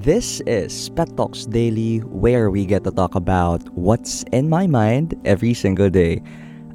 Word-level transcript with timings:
This 0.00 0.40
is 0.48 0.88
Pet 0.96 1.12
Talks 1.12 1.44
Daily, 1.44 2.00
where 2.08 2.48
we 2.48 2.64
get 2.64 2.88
to 2.88 2.90
talk 2.90 3.12
about 3.12 3.60
what's 3.76 4.24
in 4.32 4.48
my 4.48 4.64
mind 4.64 5.12
every 5.28 5.52
single 5.52 5.92
day. 5.92 6.24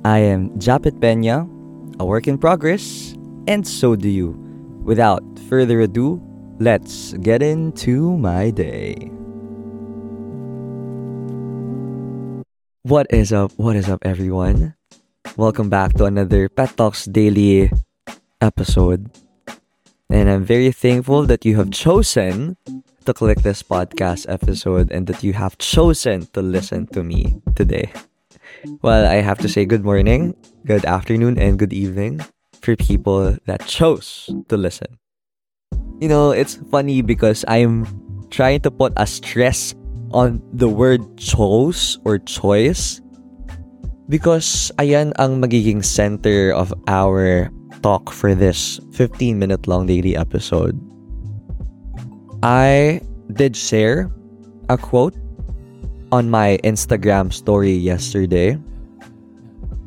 I 0.05 0.21
am 0.21 0.53
Japit 0.61 1.01
Pena, 1.01 1.49
a 1.97 2.05
work 2.05 2.29
in 2.29 2.37
progress, 2.37 3.17
and 3.49 3.65
so 3.65 3.97
do 3.97 4.13
you. 4.13 4.37
Without 4.85 5.25
further 5.49 5.81
ado, 5.81 6.21
let's 6.61 7.17
get 7.25 7.41
into 7.41 8.13
my 8.15 8.53
day. 8.53 9.09
What 12.85 13.09
is 13.09 13.33
up? 13.33 13.49
What 13.57 13.73
is 13.75 13.89
up, 13.89 14.05
everyone? 14.05 14.77
Welcome 15.33 15.73
back 15.73 15.97
to 15.97 16.05
another 16.05 16.45
Pet 16.45 16.77
Talks 16.77 17.09
Daily 17.09 17.73
episode. 18.37 19.09
And 20.09 20.29
I'm 20.29 20.43
very 20.45 20.71
thankful 20.71 21.25
that 21.25 21.45
you 21.45 21.57
have 21.57 21.71
chosen 21.71 22.57
to 23.05 23.13
click 23.13 23.41
this 23.41 23.63
podcast 23.63 24.25
episode 24.29 24.91
and 24.91 25.07
that 25.07 25.23
you 25.23 25.33
have 25.33 25.57
chosen 25.57 26.27
to 26.33 26.41
listen 26.41 26.87
to 26.93 27.03
me 27.03 27.41
today. 27.55 27.91
Well, 28.81 29.05
I 29.05 29.21
have 29.21 29.37
to 29.39 29.49
say 29.49 29.65
good 29.65 29.83
morning, 29.83 30.35
good 30.65 30.85
afternoon, 30.85 31.37
and 31.37 31.57
good 31.57 31.73
evening 31.73 32.21
for 32.61 32.75
people 32.75 33.37
that 33.45 33.65
chose 33.65 34.29
to 34.49 34.57
listen. 34.57 34.97
You 36.01 36.09
know, 36.09 36.31
it's 36.31 36.57
funny 36.69 37.01
because 37.01 37.45
I'm 37.47 37.85
trying 38.29 38.61
to 38.61 38.71
put 38.71 38.93
a 38.97 39.05
stress 39.05 39.73
on 40.11 40.41
the 40.53 40.69
word 40.69 41.01
chose 41.17 41.99
or 42.05 42.17
choice 42.19 43.01
because 44.09 44.71
ayan 44.77 45.13
ang 45.17 45.41
magiging 45.41 45.83
center 45.83 46.53
of 46.53 46.73
our 46.87 47.49
talk 47.81 48.11
for 48.11 48.35
this 48.35 48.79
15 48.93 49.39
minute 49.39 49.67
long 49.67 49.87
daily 49.87 50.15
episode. 50.15 50.77
I 52.43 53.01
did 53.33 53.57
share 53.57 54.11
a 54.69 54.77
quote 54.77 55.15
on 56.11 56.29
my 56.29 56.61
Instagram 56.63 57.33
story 57.33 57.73
yesterday. 57.73 58.57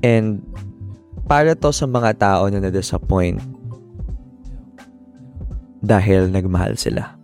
And 0.02 0.42
para 1.28 1.54
to 1.58 1.70
sa 1.70 1.86
mga 1.86 2.18
tao 2.18 2.48
na 2.50 2.62
na-disappoint 2.62 3.38
dahil 5.84 6.32
nagmahal 6.32 6.74
sila. 6.74 7.14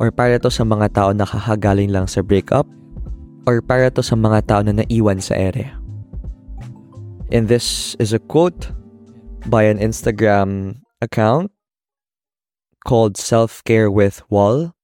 Or 0.00 0.08
para 0.10 0.40
to 0.40 0.48
sa 0.48 0.64
mga 0.64 0.96
tao 0.96 1.10
na 1.12 1.28
kakagaling 1.28 1.92
lang 1.92 2.08
sa 2.08 2.24
breakup. 2.24 2.64
Or 3.44 3.60
para 3.60 3.92
to 3.92 4.02
sa 4.02 4.16
mga 4.16 4.48
tao 4.48 4.60
na 4.64 4.82
naiwan 4.82 5.20
sa 5.20 5.36
ere. 5.36 5.70
And 7.30 7.46
this 7.46 7.94
is 8.02 8.10
a 8.10 8.18
quote 8.18 8.74
by 9.46 9.64
an 9.64 9.78
Instagram 9.78 10.82
account 11.00 11.52
called 12.84 13.16
Self 13.16 13.62
Care 13.64 13.90
with 13.90 14.22
Wall. 14.30 14.74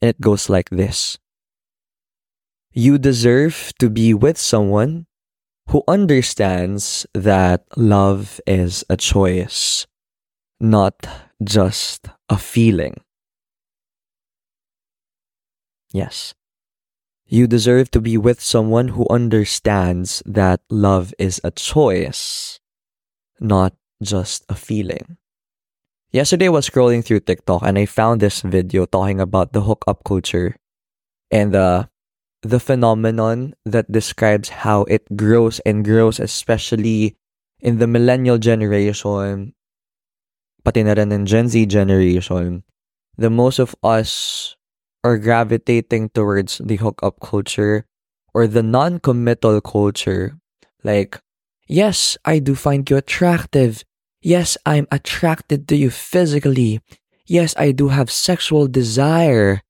And 0.00 0.08
it 0.10 0.20
goes 0.20 0.48
like 0.48 0.70
this 0.70 1.18
You 2.72 2.98
deserve 2.98 3.72
to 3.78 3.88
be 3.90 4.14
with 4.14 4.38
someone 4.38 5.06
who 5.68 5.84
understands 5.86 7.06
that 7.14 7.64
love 7.76 8.40
is 8.46 8.84
a 8.90 8.96
choice, 8.96 9.86
not 10.60 11.06
just 11.42 12.08
a 12.28 12.36
feeling. 12.36 13.00
Yes. 15.92 16.34
You 17.26 17.46
deserve 17.46 17.90
to 17.92 18.00
be 18.00 18.18
with 18.18 18.40
someone 18.40 18.88
who 18.88 19.06
understands 19.08 20.22
that 20.26 20.60
love 20.68 21.14
is 21.18 21.40
a 21.44 21.50
choice, 21.50 22.60
not 23.42 23.74
just 24.02 24.46
a 24.48 24.54
feeling. 24.54 25.18
Yesterday 26.12 26.46
I 26.46 26.54
was 26.54 26.68
scrolling 26.68 27.04
through 27.04 27.26
TikTok 27.26 27.62
and 27.64 27.78
I 27.78 27.86
found 27.86 28.20
this 28.20 28.42
video 28.42 28.86
talking 28.86 29.20
about 29.20 29.52
the 29.52 29.62
hookup 29.62 30.04
culture 30.04 30.56
and 31.30 31.52
the 31.52 31.88
the 32.42 32.60
phenomenon 32.60 33.54
that 33.64 33.90
describes 33.90 34.66
how 34.66 34.82
it 34.90 35.06
grows 35.16 35.58
and 35.64 35.84
grows 35.84 36.18
especially 36.18 37.16
in 37.62 37.78
the 37.78 37.86
millennial 37.86 38.36
generation 38.36 39.54
pati 40.66 40.82
na 40.82 40.98
rin 40.98 41.14
in 41.14 41.24
Gen 41.24 41.48
Z 41.48 41.54
generation 41.70 42.66
the 43.16 43.30
most 43.30 43.62
of 43.62 43.74
us 43.82 44.54
are 45.06 45.16
gravitating 45.18 46.10
towards 46.10 46.58
the 46.58 46.76
hookup 46.76 47.22
culture 47.22 47.86
or 48.34 48.46
the 48.46 48.62
non-committal 48.62 49.62
culture 49.62 50.36
like 50.82 51.22
Yes, 51.66 52.18
I 52.24 52.38
do 52.38 52.54
find 52.54 52.88
you 52.88 52.96
attractive. 52.96 53.84
Yes, 54.20 54.56
I'm 54.66 54.86
attracted 54.90 55.68
to 55.68 55.76
you 55.76 55.90
physically. 55.90 56.80
Yes, 57.26 57.54
I 57.56 57.72
do 57.72 57.88
have 57.88 58.10
sexual 58.10 58.66
desire. 58.66 59.62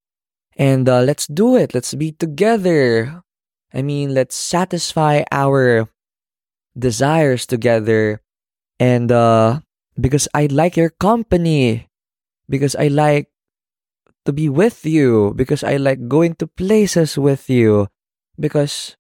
And 0.57 0.89
uh, 0.89 1.01
let's 1.01 1.27
do 1.27 1.57
it. 1.57 1.75
Let's 1.75 1.95
be 1.95 2.13
together. 2.13 3.23
I 3.73 3.83
mean, 3.83 4.15
let's 4.15 4.37
satisfy 4.37 5.25
our 5.33 5.89
desires 6.77 7.47
together. 7.47 8.21
And 8.79 9.11
uh, 9.13 9.61
because 9.99 10.29
I 10.35 10.47
like 10.47 10.77
your 10.77 10.91
company, 10.91 11.89
because 12.49 12.77
I 12.77 12.89
like 12.89 13.29
to 14.25 14.33
be 14.33 14.49
with 14.49 14.85
you, 14.85 15.33
because 15.37 15.65
I 15.65 15.77
like 15.77 16.09
going 16.09 16.35
to 16.37 16.47
places 16.47 17.17
with 17.17 17.49
you, 17.49 17.89
because 18.39 18.97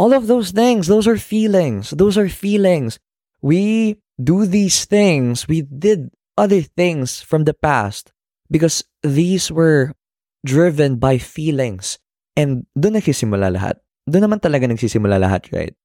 all 0.00 0.16
of 0.16 0.32
those 0.32 0.56
things, 0.56 0.88
those 0.88 1.04
are 1.04 1.20
feelings. 1.20 1.92
Those 1.92 2.16
are 2.16 2.32
feelings. 2.32 2.96
We 3.44 4.00
do 4.16 4.48
these 4.48 4.88
things. 4.88 5.44
We 5.44 5.60
did 5.60 6.08
other 6.40 6.64
things 6.64 7.20
from 7.20 7.44
the 7.44 7.52
past 7.52 8.08
because 8.48 8.80
these 9.04 9.52
were 9.52 9.92
driven 10.40 10.96
by 10.96 11.20
feelings. 11.20 12.00
And 12.32 12.64
doon 12.72 12.96
nagsisimula 12.96 13.52
lahat. 13.52 13.84
Doon 14.08 14.24
naman 14.24 14.40
talaga 14.40 14.64
nagsisimula 14.72 15.20
lahat, 15.20 15.52
right? 15.52 15.76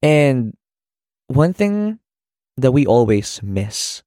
And 0.00 0.56
one 1.28 1.52
thing 1.52 2.00
that 2.56 2.72
we 2.72 2.88
always 2.88 3.44
miss 3.44 4.00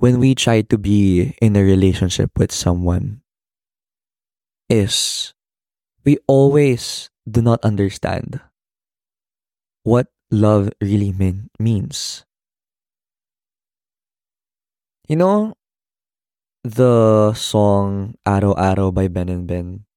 when 0.00 0.16
we 0.16 0.32
try 0.32 0.64
to 0.72 0.78
be 0.80 1.36
in 1.44 1.52
a 1.52 1.60
relationship 1.60 2.32
with 2.40 2.48
someone 2.48 3.20
is 4.72 5.36
we 6.04 6.18
always 6.26 7.10
do 7.28 7.42
not 7.42 7.62
understand 7.64 8.40
what 9.82 10.08
love 10.30 10.70
really 10.80 11.12
mean, 11.12 11.50
means. 11.58 12.24
You 15.08 15.16
know, 15.16 15.54
the 16.64 17.32
song 17.32 18.14
Araw 18.26 18.52
Araw 18.52 18.92
by 18.92 19.08
Ben 19.08 19.28
and 19.28 19.46
Ben 19.46 19.88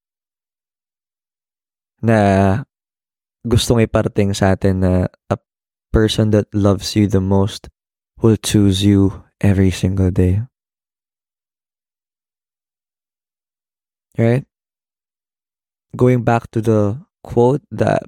na 2.02 2.64
gustong 3.46 3.84
iparating 3.84 4.34
sa 4.34 4.56
atin 4.56 4.80
na 4.80 5.06
a 5.28 5.36
person 5.92 6.32
that 6.32 6.48
loves 6.56 6.96
you 6.96 7.06
the 7.06 7.20
most 7.20 7.68
will 8.18 8.40
choose 8.40 8.82
you 8.82 9.22
every 9.42 9.70
single 9.70 10.10
day. 10.10 10.42
Right? 14.16 14.44
Going 15.96 16.24
back 16.24 16.50
to 16.52 16.60
the 16.60 17.00
quote 17.22 17.62
that 17.70 18.02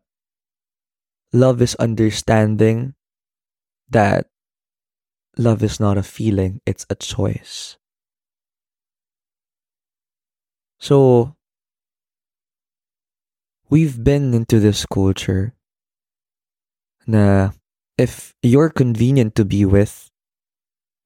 love 1.32 1.60
is 1.60 1.74
understanding 1.76 2.94
that 3.90 4.26
love 5.36 5.62
is 5.62 5.80
not 5.80 5.98
a 5.98 6.02
feeling, 6.02 6.60
it's 6.66 6.86
a 6.88 6.94
choice. 6.94 7.76
So, 10.78 11.34
we've 13.70 14.02
been 14.02 14.34
into 14.34 14.60
this 14.60 14.84
culture 14.86 15.54
na 17.06 17.50
if 17.98 18.34
you're 18.42 18.70
convenient 18.70 19.34
to 19.36 19.44
be 19.44 19.64
with 19.64 20.10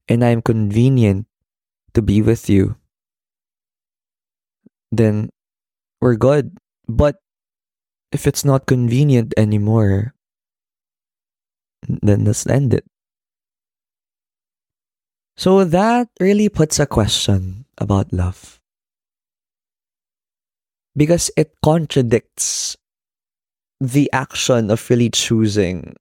and 0.07 0.23
I'm 0.23 0.41
convenient 0.41 1.27
to 1.93 2.01
be 2.01 2.21
with 2.21 2.49
you, 2.49 2.75
then 4.91 5.29
we're 6.01 6.15
good. 6.15 6.57
But 6.89 7.21
if 8.11 8.25
it's 8.25 8.43
not 8.43 8.65
convenient 8.65 9.35
anymore, 9.37 10.15
then 11.87 12.25
let's 12.25 12.47
end 12.47 12.73
it. 12.73 12.83
So 15.37 15.63
that 15.63 16.09
really 16.19 16.49
puts 16.49 16.79
a 16.79 16.89
question 16.89 17.65
about 17.77 18.11
love. 18.11 18.59
Because 20.97 21.29
it 21.37 21.53
contradicts 21.63 22.75
the 23.79 24.09
action 24.11 24.71
of 24.71 24.89
really 24.89 25.11
choosing 25.11 25.95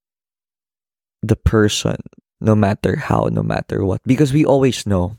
the 1.23 1.37
person, 1.37 2.01
no 2.41 2.57
matter 2.57 2.97
how, 2.97 3.29
no 3.31 3.43
matter 3.43 3.85
what. 3.85 4.01
Because 4.05 4.33
we 4.33 4.45
always 4.45 4.87
know 4.87 5.19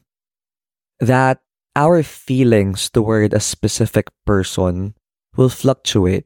that 0.99 1.39
our 1.75 2.01
feelings 2.03 2.89
toward 2.89 3.33
a 3.33 3.39
specific 3.39 4.09
person 4.25 4.95
will 5.35 5.49
fluctuate. 5.49 6.25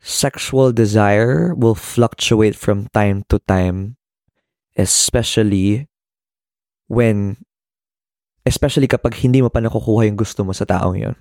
Sexual 0.00 0.72
desire 0.72 1.54
will 1.54 1.76
fluctuate 1.76 2.56
from 2.56 2.88
time 2.90 3.22
to 3.28 3.38
time, 3.46 3.96
especially 4.76 5.86
when 6.88 7.38
Especially 8.42 8.90
kapag 8.90 9.14
hindi 9.22 9.38
mo 9.38 9.50
pa 9.54 9.62
nakukuha 9.62 10.10
yung 10.10 10.18
gusto 10.18 10.42
mo 10.42 10.50
sa 10.50 10.66
taong 10.66 10.98
yun. 10.98 11.16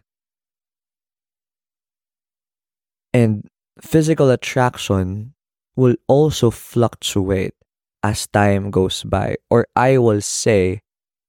And 3.13 3.45
physical 3.77 4.33
attraction 4.33 5.37
will 5.77 6.01
also 6.09 6.49
fluctuate 6.49 7.53
as 8.01 8.25
time 8.33 8.73
goes 8.73 9.05
by, 9.05 9.37
or 9.53 9.69
I 9.77 10.01
will 10.01 10.25
say, 10.25 10.81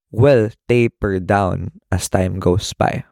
will 0.08 0.48
taper 0.64 1.20
down 1.20 1.76
as 1.92 2.08
time 2.08 2.40
goes 2.40 2.72
by. 2.72 3.04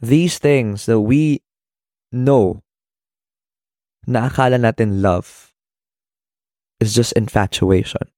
These 0.00 0.38
things 0.38 0.86
that 0.86 1.00
we 1.00 1.42
know 2.12 2.62
na 4.06 4.28
akala 4.28 4.60
natin 4.60 5.02
love 5.02 5.52
is 6.80 6.94
just 6.94 7.12
infatuation. 7.12 8.12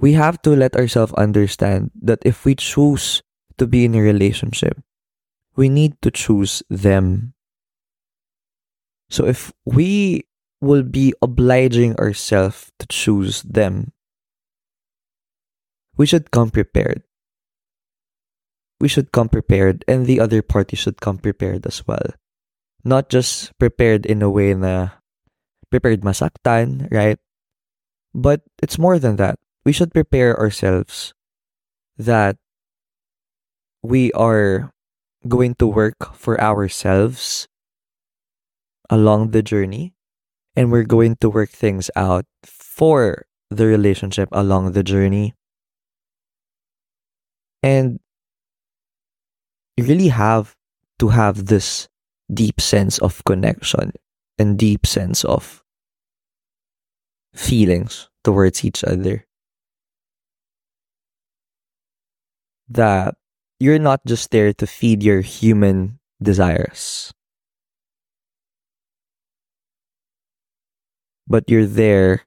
We 0.00 0.14
have 0.14 0.40
to 0.42 0.56
let 0.56 0.74
ourselves 0.76 1.12
understand 1.14 1.92
that 2.00 2.24
if 2.24 2.44
we 2.44 2.54
choose 2.54 3.22
to 3.58 3.66
be 3.66 3.84
in 3.84 3.94
a 3.94 4.00
relationship, 4.00 4.80
we 5.56 5.68
need 5.68 6.00
to 6.00 6.10
choose 6.10 6.62
them. 6.70 7.34
So 9.10 9.26
if 9.26 9.52
we 9.66 10.24
will 10.60 10.82
be 10.82 11.12
obliging 11.20 11.96
ourselves 11.96 12.72
to 12.78 12.86
choose 12.86 13.42
them, 13.42 13.92
we 15.96 16.06
should 16.06 16.30
come 16.30 16.50
prepared. 16.50 17.02
We 18.80 18.88
should 18.88 19.12
come 19.12 19.28
prepared, 19.28 19.84
and 19.86 20.06
the 20.06 20.20
other 20.20 20.42
party 20.42 20.76
should 20.76 21.00
come 21.00 21.18
prepared 21.18 21.66
as 21.66 21.86
well. 21.86 22.16
Not 22.82 23.08
just 23.10 23.52
prepared 23.58 24.06
in 24.06 24.22
a 24.22 24.30
way 24.30 24.54
na 24.54 24.96
prepared 25.70 26.00
masaktan, 26.00 26.88
right? 26.90 27.18
But 28.14 28.42
it's 28.62 28.78
more 28.78 28.98
than 28.98 29.16
that. 29.16 29.38
We 29.64 29.72
should 29.72 29.92
prepare 29.92 30.38
ourselves 30.38 31.12
that 31.98 32.36
we 33.82 34.10
are 34.12 34.72
going 35.28 35.54
to 35.56 35.66
work 35.66 36.14
for 36.16 36.40
ourselves 36.40 37.46
along 38.88 39.30
the 39.30 39.42
journey 39.42 39.94
and 40.56 40.72
we're 40.72 40.88
going 40.88 41.16
to 41.16 41.30
work 41.30 41.50
things 41.50 41.90
out 41.94 42.24
for 42.42 43.26
the 43.50 43.66
relationship 43.66 44.28
along 44.32 44.72
the 44.72 44.82
journey. 44.82 45.34
And 47.62 47.99
really 49.90 50.08
have 50.08 50.54
to 51.00 51.08
have 51.08 51.46
this 51.46 51.88
deep 52.32 52.60
sense 52.60 52.98
of 52.98 53.24
connection 53.26 53.90
and 54.38 54.56
deep 54.56 54.86
sense 54.86 55.24
of 55.24 55.64
feelings 57.34 58.08
towards 58.22 58.64
each 58.64 58.84
other. 58.84 59.26
That 62.68 63.16
you're 63.58 63.82
not 63.82 64.06
just 64.06 64.30
there 64.30 64.52
to 64.54 64.66
feed 64.66 65.02
your 65.02 65.22
human 65.22 65.98
desires, 66.22 67.12
but 71.26 71.50
you're 71.50 71.66
there 71.66 72.22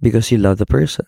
because 0.00 0.32
you 0.32 0.38
love 0.38 0.56
the 0.56 0.66
person. 0.66 1.04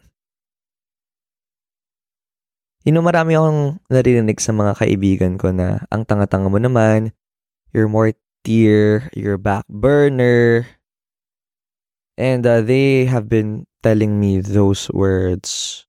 You 2.85 2.93
know, 2.93 3.01
marami 3.01 3.33
akong 3.33 3.81
naririnig 3.89 4.45
sa 4.45 4.53
mga 4.53 4.77
kaibigan 4.77 5.41
ko 5.41 5.49
na 5.57 5.89
ang 5.89 6.05
tanga-tanga 6.05 6.53
mo 6.53 6.61
naman, 6.61 7.17
you're 7.73 7.89
more 7.89 8.13
tier, 8.45 9.09
you're 9.17 9.41
back 9.41 9.65
burner. 9.73 10.69
And 12.21 12.45
uh, 12.45 12.61
they 12.61 13.09
have 13.09 13.27
been 13.27 13.65
telling 13.81 14.21
me 14.21 14.45
those 14.45 14.93
words 14.93 15.83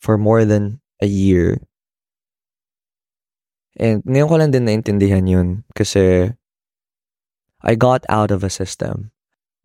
for 0.00 0.16
more 0.16 0.48
than 0.48 0.80
a 1.04 1.06
year. 1.06 1.60
And 3.76 4.00
ngayon 4.08 4.28
ko 4.32 4.34
lang 4.40 4.50
din 4.56 4.64
naintindihan 4.64 5.28
yun 5.28 5.48
kasi 5.76 6.32
I 7.60 7.76
got 7.76 8.08
out 8.08 8.32
of 8.32 8.40
a 8.40 8.48
system. 8.48 9.12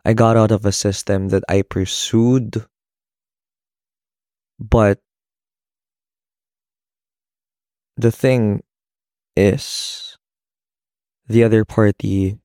I 0.03 0.11
got 0.11 0.35
out 0.35 0.51
of 0.51 0.67
a 0.67 0.75
system 0.75 1.31
that 1.31 1.47
I 1.47 1.63
pursued 1.63 2.67
but 4.59 4.99
the 8.01 8.11
thing 8.11 8.63
is 9.35 10.17
the 11.27 11.43
other 11.43 11.63
party 11.63 12.39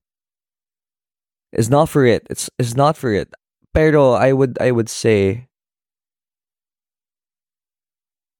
is 1.51 1.69
not 1.69 1.89
for 1.89 2.05
it. 2.05 2.25
It's 2.29 2.49
it's 2.59 2.75
not 2.75 2.95
for 2.95 3.11
it. 3.11 3.33
Pero 3.73 4.13
I 4.13 4.33
would 4.33 4.57
I 4.61 4.71
would 4.71 4.89
say 4.89 5.47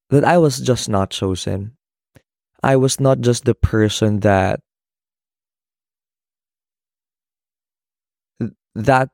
that 0.09 0.23
I 0.23 0.37
was 0.37 0.59
just 0.59 0.87
not 0.87 1.09
chosen. 1.09 1.75
I 2.63 2.75
was 2.75 2.99
not 2.99 3.21
just 3.21 3.45
the 3.45 3.55
person 3.55 4.21
that 4.21 4.61
that 8.75 9.09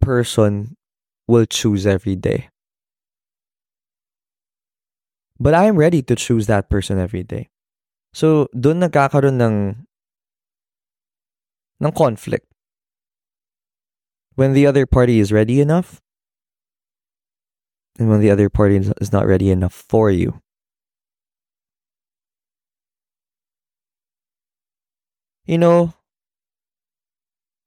person 0.00 0.76
will 1.26 1.46
choose 1.46 1.86
every 1.86 2.16
day. 2.16 2.51
But 5.42 5.58
I'm 5.58 5.74
ready 5.74 6.06
to 6.06 6.14
choose 6.14 6.46
that 6.46 6.70
person 6.70 7.02
every 7.02 7.26
day. 7.26 7.50
So, 8.14 8.46
doon 8.54 8.78
nagkakaroon 8.78 9.42
ng 9.42 9.56
ng 11.82 11.92
conflict. 11.98 12.46
When 14.38 14.54
the 14.54 14.70
other 14.70 14.86
party 14.86 15.18
is 15.18 15.34
ready 15.34 15.58
enough 15.58 15.98
and 17.98 18.06
when 18.06 18.22
the 18.22 18.30
other 18.30 18.46
party 18.46 18.78
is 18.78 19.10
not 19.10 19.26
ready 19.26 19.50
enough 19.50 19.74
for 19.74 20.14
you. 20.14 20.38
You 25.42 25.58
know, 25.58 25.92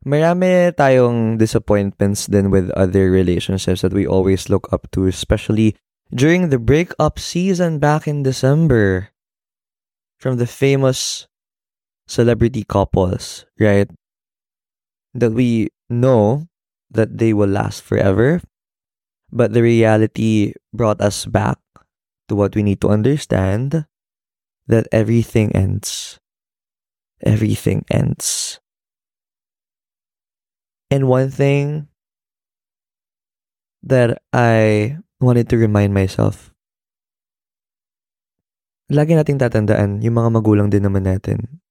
marami 0.07 0.71
tayong 0.79 1.37
disappointments 1.43 2.31
then 2.31 2.49
with 2.55 2.71
other 2.71 3.11
relationships 3.11 3.83
that 3.83 3.91
we 3.91 4.07
always 4.07 4.47
look 4.47 4.71
up 4.71 4.87
to, 4.95 5.11
especially 5.11 5.75
during 6.15 6.47
the 6.49 6.57
breakup 6.57 7.19
season 7.19 7.77
back 7.77 8.07
in 8.07 8.23
December 8.23 9.11
from 10.17 10.37
the 10.37 10.47
famous 10.47 11.27
celebrity 12.07 12.63
couples, 12.63 13.45
right? 13.59 13.91
That 15.13 15.33
we 15.33 15.69
know 15.89 16.47
that 16.89 17.17
they 17.17 17.33
will 17.33 17.49
last 17.51 17.83
forever, 17.83 18.41
but 19.31 19.51
the 19.51 19.61
reality 19.61 20.53
brought 20.73 21.01
us 21.01 21.25
back 21.25 21.59
to 22.29 22.35
what 22.35 22.55
we 22.55 22.63
need 22.63 22.79
to 22.81 22.89
understand 22.89 23.85
that 24.67 24.87
everything 24.91 25.51
ends. 25.51 26.17
Everything 27.21 27.83
ends. 27.91 28.59
And 30.89 31.09
one 31.09 31.29
thing 31.29 31.87
that 33.83 34.21
I 34.31 34.99
wanted 35.19 35.47
to 35.49 35.57
remind 35.57 35.93
myself. 35.93 36.51
Lagi 38.91 39.17
nating 39.17 39.41
tatandaan, 39.41 40.05
yung 40.05 40.21
mga 40.21 40.29
magulang 40.29 40.69
din 40.69 40.85
naman 40.85 41.09
natin, 41.09 41.61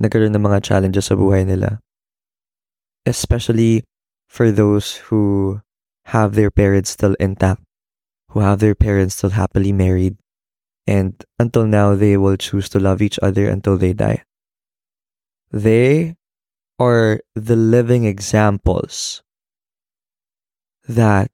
nagkaroon 0.00 0.32
ng 0.32 0.40
mga 0.40 0.64
challenges 0.64 1.12
sa 1.12 1.18
buhay 1.18 1.44
nila. 1.44 1.84
Especially 3.04 3.84
for 4.24 4.48
those 4.48 4.96
who 5.10 5.60
have 6.08 6.32
their 6.32 6.50
parents 6.50 6.90
still 6.96 7.12
intact, 7.20 7.60
who 8.32 8.40
have 8.40 8.64
their 8.64 8.74
parents 8.74 9.20
still 9.20 9.36
happily 9.36 9.72
married, 9.72 10.16
and 10.86 11.20
until 11.38 11.68
now 11.68 11.94
they 11.94 12.16
will 12.16 12.40
choose 12.40 12.72
to 12.72 12.80
love 12.80 13.02
each 13.02 13.20
other 13.20 13.46
until 13.52 13.76
they 13.76 13.92
die. 13.92 14.24
They 15.52 16.16
are 16.80 17.20
the 17.36 17.56
living 17.56 18.08
examples 18.08 19.20
that 20.88 21.28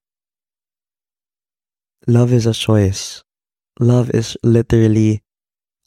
love 2.09 2.33
is 2.33 2.47
a 2.47 2.55
choice. 2.55 3.23
Love 3.79 4.11
is 4.11 4.37
literally, 4.43 5.23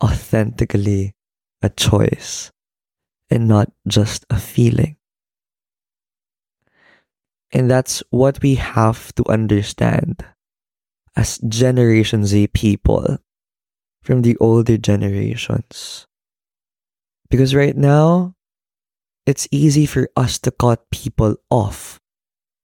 authentically 0.01 1.13
a 1.61 1.69
choice 1.69 2.51
and 3.29 3.47
not 3.47 3.71
just 3.87 4.25
a 4.29 4.39
feeling. 4.39 4.95
And 7.51 7.69
that's 7.69 8.01
what 8.09 8.41
we 8.41 8.55
have 8.55 9.13
to 9.15 9.27
understand 9.27 10.23
as 11.15 11.37
Generation 11.39 12.25
Z 12.25 12.47
people 12.47 13.17
from 14.01 14.21
the 14.21 14.37
older 14.37 14.77
generations. 14.77 16.07
Because 17.29 17.53
right 17.53 17.75
now, 17.75 18.35
it's 19.25 19.47
easy 19.51 19.85
for 19.85 20.09
us 20.15 20.39
to 20.39 20.51
cut 20.51 20.89
people 20.91 21.35
off 21.49 21.99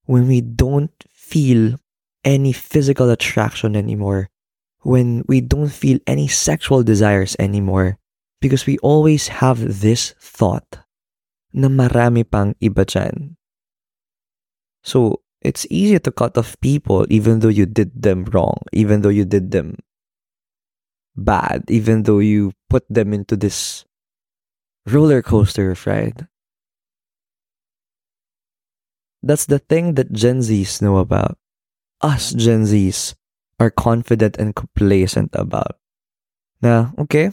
when 0.06 0.28
we 0.28 0.42
don't 0.42 0.92
feel 1.12 1.78
any 2.28 2.52
physical 2.52 3.08
attraction 3.10 3.72
anymore, 3.72 4.28
when 4.84 5.24
we 5.32 5.40
don't 5.40 5.72
feel 5.72 5.98
any 6.04 6.28
sexual 6.28 6.84
desires 6.84 7.40
anymore, 7.40 7.98
because 8.44 8.68
we 8.68 8.78
always 8.84 9.40
have 9.40 9.80
this 9.80 10.12
thought 10.20 10.84
na 11.56 11.72
marami 11.72 12.28
pang 12.28 12.52
iba 12.60 12.84
dyan. 12.84 13.40
So, 14.84 15.24
it's 15.40 15.64
easier 15.72 16.04
to 16.04 16.12
cut 16.12 16.38
off 16.38 16.60
people 16.60 17.08
even 17.08 17.40
though 17.40 17.54
you 17.54 17.66
did 17.66 17.96
them 17.96 18.28
wrong, 18.36 18.60
even 18.74 19.02
though 19.02 19.14
you 19.14 19.24
did 19.24 19.52
them 19.52 19.80
bad, 21.16 21.64
even 21.72 22.04
though 22.04 22.20
you 22.20 22.52
put 22.70 22.84
them 22.92 23.14
into 23.14 23.40
this 23.40 23.86
roller 24.86 25.22
coaster 25.24 25.72
of 25.72 25.88
ride. 25.88 26.28
That's 29.24 29.46
the 29.46 29.60
thing 29.60 29.96
that 29.96 30.12
Gen 30.12 30.40
Zs 30.40 30.82
know 30.82 30.98
about. 30.98 31.38
Us 32.02 32.34
Gen 32.34 32.64
Zs 32.64 33.16
are 33.60 33.72
confident 33.72 34.38
and 34.38 34.56
complacent 34.56 35.32
about. 35.34 35.78
Now, 36.62 36.94
okay, 37.00 37.32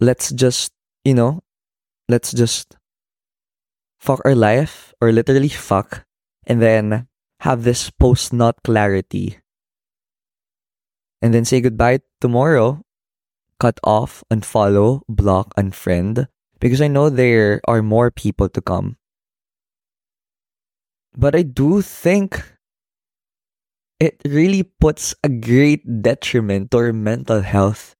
let's 0.00 0.30
just, 0.30 0.72
you 1.04 1.14
know, 1.14 1.42
let's 2.08 2.32
just 2.32 2.76
fuck 4.00 4.20
our 4.24 4.34
life 4.34 4.92
or 5.00 5.12
literally 5.12 5.48
fuck 5.48 6.04
and 6.46 6.60
then 6.60 7.06
have 7.40 7.64
this 7.64 7.90
post 7.90 8.32
nut 8.32 8.56
clarity. 8.64 9.38
And 11.20 11.32
then 11.32 11.44
say 11.44 11.60
goodbye 11.60 12.00
tomorrow 12.20 12.82
cut 13.60 13.78
off 13.84 14.24
unfollow 14.30 15.02
block 15.08 15.54
unfriend 15.54 16.26
because 16.58 16.80
i 16.80 16.88
know 16.88 17.08
there 17.08 17.60
are 17.68 17.80
more 17.80 18.10
people 18.10 18.48
to 18.48 18.60
come. 18.60 18.96
But 21.14 21.36
i 21.36 21.42
do 21.42 21.80
think 21.82 22.42
it 24.02 24.18
really 24.26 24.64
puts 24.64 25.14
a 25.22 25.28
great 25.28 25.86
detriment 26.02 26.72
to 26.72 26.78
our 26.78 26.92
mental 26.92 27.40
health 27.40 27.94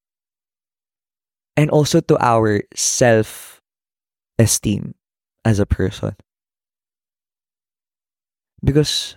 and 1.56 1.70
also 1.70 2.00
to 2.00 2.18
our 2.18 2.66
self 2.74 3.62
esteem 4.36 4.98
as 5.44 5.60
a 5.60 5.66
person. 5.66 6.16
Because 8.64 9.14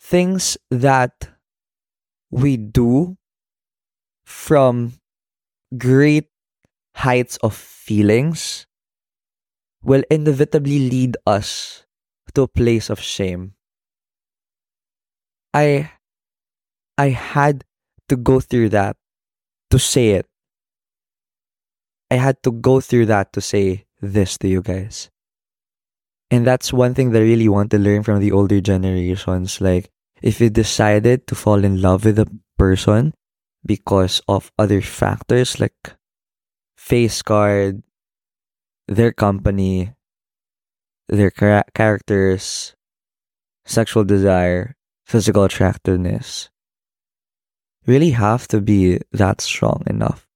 things 0.00 0.56
that 0.70 1.28
we 2.30 2.56
do 2.56 3.18
from 4.24 4.96
great 5.76 6.32
heights 6.96 7.36
of 7.44 7.52
feelings 7.52 8.64
will 9.84 10.04
inevitably 10.10 10.88
lead 10.88 11.18
us 11.26 11.84
to 12.32 12.42
a 12.42 12.48
place 12.48 12.88
of 12.88 12.98
shame. 12.98 13.55
I 15.54 15.90
I 16.98 17.10
had 17.10 17.64
to 18.08 18.16
go 18.16 18.40
through 18.40 18.70
that 18.70 18.96
to 19.70 19.78
say 19.78 20.10
it. 20.10 20.26
I 22.10 22.16
had 22.16 22.42
to 22.44 22.52
go 22.52 22.80
through 22.80 23.06
that 23.06 23.32
to 23.34 23.40
say 23.40 23.84
this 24.00 24.38
to 24.38 24.48
you 24.48 24.62
guys. 24.62 25.10
And 26.30 26.46
that's 26.46 26.72
one 26.72 26.94
thing 26.94 27.10
that 27.12 27.20
I 27.20 27.22
really 27.22 27.48
want 27.48 27.70
to 27.70 27.78
learn 27.78 28.02
from 28.02 28.20
the 28.20 28.32
older 28.32 28.60
generations. 28.60 29.60
Like, 29.60 29.90
if 30.22 30.40
you 30.40 30.50
decided 30.50 31.26
to 31.28 31.34
fall 31.34 31.64
in 31.64 31.80
love 31.80 32.04
with 32.04 32.18
a 32.18 32.26
person 32.58 33.14
because 33.64 34.22
of 34.28 34.50
other 34.58 34.80
factors 34.80 35.60
like 35.60 35.94
face 36.76 37.22
card, 37.22 37.82
their 38.88 39.12
company, 39.12 39.92
their 41.08 41.30
char- 41.30 41.66
characters, 41.74 42.74
sexual 43.64 44.04
desire, 44.04 44.76
physical 45.06 45.44
attractiveness, 45.44 46.50
really 47.86 48.10
have 48.10 48.50
to 48.50 48.60
be 48.60 48.98
that 49.12 49.40
strong 49.40 49.86
enough 49.86 50.26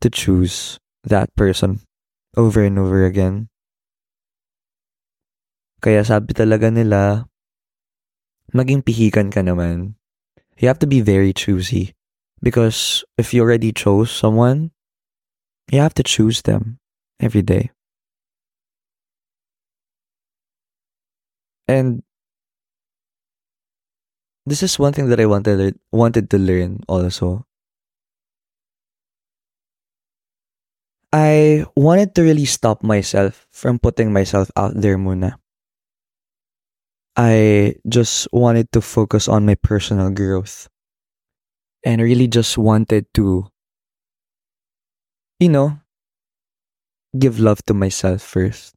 to 0.00 0.08
choose 0.08 0.80
that 1.04 1.28
person 1.36 1.80
over 2.36 2.64
and 2.64 2.80
over 2.80 3.04
again. 3.04 3.52
Kaya 5.84 6.00
sabi 6.00 6.32
talaga 6.32 6.72
nila, 6.72 7.28
maging 8.56 8.80
pihikan 8.80 9.28
ka 9.28 9.44
naman. 9.44 10.00
You 10.56 10.72
have 10.72 10.80
to 10.80 10.88
be 10.88 11.04
very 11.04 11.36
choosy. 11.36 11.92
Because 12.40 13.04
if 13.16 13.32
you 13.32 13.40
already 13.40 13.72
chose 13.72 14.12
someone, 14.12 14.70
you 15.72 15.80
have 15.80 15.94
to 15.94 16.02
choose 16.04 16.42
them 16.42 16.78
every 17.18 17.40
day. 17.40 17.72
And 21.66 22.04
this 24.46 24.62
is 24.62 24.78
one 24.78 24.92
thing 24.92 25.08
that 25.10 25.20
I 25.20 25.26
wanted 25.26 25.78
wanted 25.92 26.30
to 26.30 26.38
learn 26.38 26.80
also. 26.88 27.44
I 31.14 31.64
wanted 31.74 32.14
to 32.16 32.22
really 32.22 32.44
stop 32.44 32.82
myself 32.82 33.46
from 33.50 33.78
putting 33.78 34.12
myself 34.12 34.50
out 34.54 34.74
there 34.76 34.98
muna. 34.98 35.38
I 37.16 37.74
just 37.88 38.28
wanted 38.32 38.70
to 38.72 38.80
focus 38.80 39.26
on 39.28 39.46
my 39.46 39.56
personal 39.56 40.10
growth. 40.10 40.68
And 41.84 42.02
really 42.02 42.26
just 42.28 42.58
wanted 42.58 43.06
to, 43.14 43.46
you 45.40 45.48
know, 45.48 45.78
give 47.18 47.40
love 47.40 47.60
to 47.66 47.74
myself 47.74 48.22
first. 48.22 48.74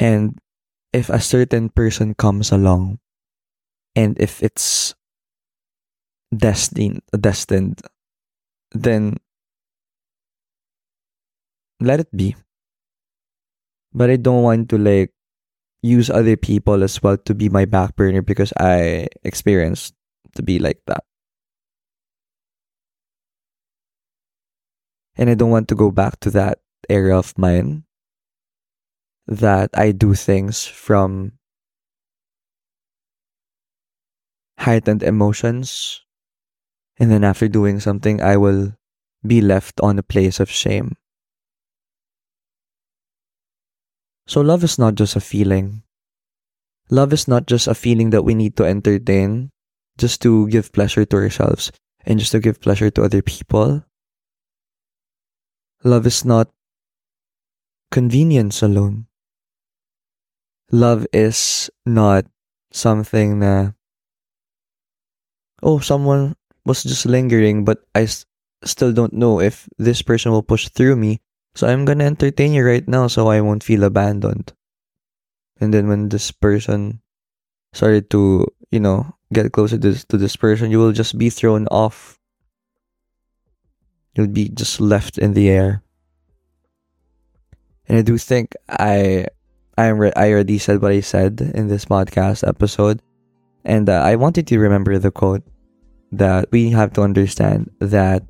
And 0.00 0.38
if 0.92 1.10
a 1.10 1.20
certain 1.20 1.70
person 1.70 2.14
comes 2.14 2.52
along, 2.52 2.99
and 3.96 4.18
if 4.20 4.42
it's 4.42 4.94
destined, 6.34 7.02
destined, 7.18 7.80
then 8.72 9.16
let 11.80 12.00
it 12.00 12.14
be. 12.14 12.36
But 13.92 14.10
I 14.10 14.16
don't 14.16 14.42
want 14.42 14.68
to 14.70 14.78
like 14.78 15.12
use 15.82 16.10
other 16.10 16.36
people 16.36 16.82
as 16.82 17.02
well 17.02 17.16
to 17.16 17.34
be 17.34 17.48
my 17.48 17.64
back 17.64 17.96
burner 17.96 18.22
because 18.22 18.52
I 18.58 19.08
experienced 19.24 19.94
to 20.36 20.42
be 20.42 20.58
like 20.58 20.80
that. 20.86 21.02
And 25.16 25.28
I 25.28 25.34
don't 25.34 25.50
want 25.50 25.68
to 25.68 25.74
go 25.74 25.90
back 25.90 26.20
to 26.20 26.30
that 26.30 26.60
area 26.88 27.16
of 27.16 27.36
mine 27.36 27.84
that 29.26 29.70
I 29.74 29.92
do 29.92 30.14
things 30.14 30.64
from 30.64 31.32
heightened 34.60 35.02
emotions. 35.02 36.00
And 36.98 37.10
then 37.10 37.24
after 37.24 37.48
doing 37.48 37.80
something, 37.80 38.20
I 38.20 38.36
will 38.36 38.76
be 39.26 39.40
left 39.40 39.80
on 39.80 39.98
a 39.98 40.04
place 40.04 40.40
of 40.40 40.50
shame. 40.50 40.96
So, 44.26 44.40
love 44.40 44.62
is 44.62 44.78
not 44.78 44.94
just 44.94 45.16
a 45.16 45.20
feeling. 45.20 45.82
Love 46.90 47.12
is 47.12 47.26
not 47.26 47.46
just 47.46 47.66
a 47.66 47.74
feeling 47.74 48.10
that 48.10 48.22
we 48.22 48.34
need 48.34 48.56
to 48.56 48.64
entertain 48.64 49.50
just 49.98 50.22
to 50.22 50.48
give 50.48 50.72
pleasure 50.72 51.04
to 51.04 51.16
ourselves 51.16 51.72
and 52.04 52.18
just 52.18 52.32
to 52.32 52.40
give 52.40 52.60
pleasure 52.60 52.90
to 52.90 53.02
other 53.02 53.22
people. 53.22 53.84
Love 55.82 56.06
is 56.06 56.24
not 56.24 56.50
convenience 57.90 58.62
alone. 58.62 59.06
Love 60.70 61.06
is 61.12 61.70
not 61.84 62.24
something 62.72 63.40
that, 63.40 63.74
oh, 65.62 65.78
someone 65.78 66.36
was 66.64 66.82
just 66.82 67.06
lingering, 67.06 67.64
but 67.64 67.84
I 67.94 68.02
s- 68.02 68.26
still 68.64 68.92
don't 68.92 69.12
know 69.12 69.40
if 69.40 69.68
this 69.78 70.02
person 70.02 70.32
will 70.32 70.42
push 70.42 70.68
through 70.68 70.96
me. 70.96 71.20
So 71.54 71.66
I'm 71.66 71.84
gonna 71.84 72.04
entertain 72.04 72.52
you 72.52 72.64
right 72.64 72.86
now 72.86 73.08
so 73.08 73.28
I 73.28 73.40
won't 73.40 73.64
feel 73.64 73.84
abandoned. 73.84 74.52
And 75.60 75.74
then 75.74 75.88
when 75.88 76.08
this 76.08 76.30
person 76.30 77.02
started 77.72 78.10
to, 78.10 78.46
you 78.70 78.80
know, 78.80 79.14
get 79.32 79.52
closer 79.52 79.76
to 79.78 79.90
this, 79.92 80.04
to 80.06 80.16
this 80.16 80.36
person, 80.36 80.70
you 80.70 80.78
will 80.78 80.92
just 80.92 81.18
be 81.18 81.30
thrown 81.30 81.66
off. 81.68 82.18
You'll 84.14 84.28
be 84.28 84.48
just 84.48 84.80
left 84.80 85.18
in 85.18 85.34
the 85.34 85.48
air. 85.48 85.82
And 87.88 87.98
I 87.98 88.02
do 88.02 88.18
think 88.18 88.54
I 88.68 89.26
I 89.76 89.88
re- 89.88 90.12
I 90.16 90.32
already 90.32 90.58
said 90.58 90.80
what 90.82 90.92
I 90.92 91.00
said 91.00 91.40
in 91.40 91.68
this 91.68 91.84
podcast 91.84 92.46
episode. 92.46 93.02
And 93.64 93.88
uh, 93.88 94.00
I 94.00 94.16
wanted 94.16 94.46
to 94.48 94.58
remember 94.58 94.98
the 94.98 95.10
quote 95.10 95.42
that 96.12 96.50
we 96.50 96.70
have 96.70 96.92
to 96.94 97.02
understand 97.02 97.70
that 97.78 98.22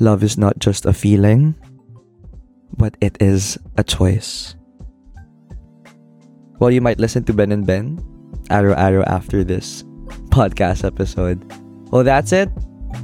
love 0.00 0.22
is 0.22 0.36
not 0.36 0.58
just 0.58 0.86
a 0.86 0.92
feeling, 0.92 1.54
but 2.76 2.96
it 3.00 3.16
is 3.20 3.58
a 3.76 3.84
choice. 3.84 4.54
Well, 6.58 6.70
you 6.70 6.80
might 6.80 6.98
listen 6.98 7.24
to 7.24 7.32
Ben 7.32 7.52
and 7.52 7.66
Ben, 7.66 7.98
Araw 8.50 8.74
Araw 8.74 9.04
after 9.06 9.44
this 9.44 9.82
podcast 10.30 10.84
episode. 10.84 11.42
Well, 11.90 12.04
that's 12.04 12.32
it. 12.32 12.48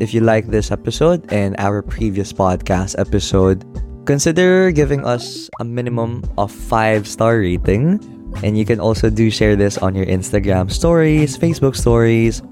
If 0.01 0.15
you 0.15 0.21
like 0.21 0.47
this 0.47 0.71
episode 0.71 1.33
and 1.33 1.57
our 1.59 1.83
previous 1.83 2.33
podcast 2.33 2.99
episode, 2.99 3.65
consider 4.07 4.71
giving 4.71 5.05
us 5.05 5.51
a 5.61 5.65
minimum 5.65 6.23
of 6.39 6.53
5 6.53 7.07
star 7.07 7.39
rating. 7.39 7.99
And 8.43 8.57
you 8.57 8.65
can 8.65 8.81
also 8.81 9.11
do 9.11 9.31
share 9.31 9.57
this 9.57 9.79
on 9.79 9.95
your 9.95 10.07
Instagram 10.07 10.71
stories, 10.71 11.37
Facebook 11.37 11.75
stories, 11.75 12.43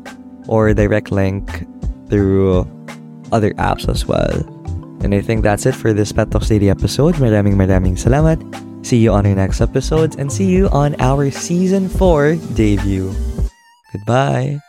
or 0.49 0.73
direct 0.75 1.13
link 1.13 1.67
through 2.09 2.67
other 3.33 3.53
apps 3.55 3.89
as 3.89 4.07
well. 4.07 4.43
And 5.03 5.15
I 5.15 5.21
think 5.21 5.43
that's 5.43 5.67
it 5.67 5.75
for 5.75 5.93
this 5.93 6.11
Pet 6.13 6.31
Talks 6.31 6.49
Daily 6.49 6.71
episode. 6.71 7.17
Maraming 7.17 7.55
maraming 7.55 7.95
salamat. 7.95 8.41
See 8.87 8.99
you 8.99 9.13
on 9.13 9.27
our 9.27 9.35
next 9.35 9.61
episodes 9.61 10.17
and 10.17 10.33
see 10.33 10.47
you 10.47 10.69
on 10.71 10.95
our 10.99 11.31
season 11.31 11.89
4 11.89 12.37
debut. 12.55 13.13
Goodbye. 13.93 14.66